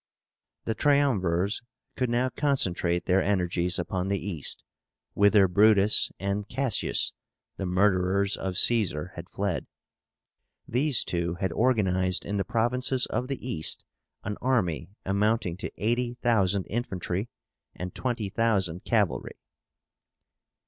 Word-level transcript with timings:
The 0.65 0.73
Triumvirs 0.73 1.61
could 1.95 2.09
now 2.09 2.29
concentrate 2.29 3.05
their 3.05 3.21
energies 3.21 3.77
upon 3.77 4.07
the 4.07 4.17
East, 4.17 4.63
whither 5.13 5.47
BRUTUS 5.47 6.11
and 6.19 6.49
CASSIUS, 6.49 7.13
the 7.57 7.67
murderers 7.67 8.35
of 8.35 8.57
Caesar, 8.57 9.11
had 9.15 9.29
fled. 9.29 9.67
These 10.67 11.03
two 11.03 11.35
had 11.35 11.51
organized 11.53 12.25
in 12.25 12.37
the 12.37 12.43
provinces 12.43 13.05
of 13.05 13.27
the 13.27 13.47
East 13.47 13.85
an 14.23 14.37
army 14.41 14.89
amounting 15.05 15.55
to 15.57 15.71
80,000 15.77 16.65
infantry 16.67 17.29
and 17.75 17.93
20,000 17.93 18.83
cavalry. 18.83 19.39